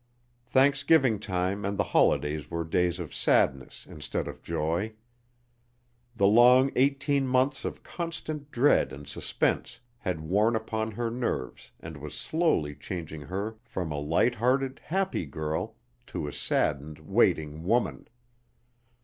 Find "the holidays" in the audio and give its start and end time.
1.77-2.49